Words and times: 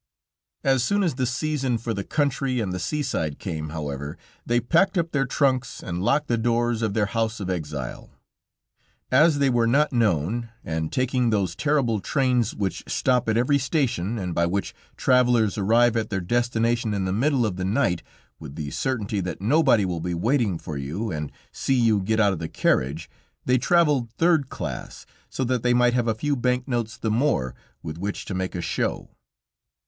As 0.63 0.83
soon 0.83 1.03
as 1.03 1.13
the 1.13 1.27
season 1.27 1.77
for 1.77 1.93
the 1.93 2.03
country 2.03 2.59
and 2.59 2.73
the 2.73 2.79
seaside 2.79 3.37
came, 3.37 3.69
however, 3.69 4.17
they 4.43 4.59
packed 4.59 4.97
up 4.97 5.11
their 5.11 5.27
trunks, 5.27 5.83
and 5.83 6.01
locked 6.01 6.27
the 6.27 6.39
doors 6.39 6.81
of 6.81 6.95
their 6.95 7.05
house 7.05 7.39
of 7.39 7.51
exile. 7.51 8.09
As 9.11 9.37
they 9.37 9.51
were 9.51 9.67
not 9.67 9.93
known, 9.93 10.49
and 10.63 10.91
taking 10.91 11.29
those 11.29 11.55
terrible 11.55 11.99
trains 11.99 12.55
which 12.55 12.83
stop 12.87 13.29
at 13.29 13.37
every 13.37 13.59
station, 13.59 14.17
and 14.17 14.33
by 14.33 14.47
which 14.47 14.73
travelers 14.97 15.55
arrive 15.55 15.95
at 15.95 16.09
their 16.09 16.19
destination 16.19 16.95
in 16.95 17.05
the 17.05 17.13
middle 17.13 17.45
of 17.45 17.57
the 17.57 17.63
night, 17.63 18.01
with 18.39 18.55
the 18.55 18.71
certainty 18.71 19.19
that 19.21 19.39
nobody 19.39 19.85
will 19.85 20.01
be 20.01 20.15
waiting 20.15 20.57
for 20.57 20.79
you, 20.79 21.11
and 21.11 21.31
see 21.51 21.75
you 21.75 22.01
get 22.01 22.19
out 22.19 22.33
of 22.33 22.39
the 22.39 22.49
carriage, 22.49 23.07
they 23.45 23.59
traveled 23.59 24.09
third 24.17 24.49
class, 24.49 25.05
so 25.29 25.43
that 25.43 25.61
they 25.61 25.75
might 25.75 25.93
have 25.93 26.07
a 26.07 26.15
few 26.15 26.35
bank 26.35 26.67
notes 26.67 26.97
the 26.97 27.11
more, 27.11 27.53
with 27.83 27.99
which 27.99 28.25
to 28.25 28.33
make 28.33 28.55
a 28.55 28.61
show. 28.61 29.11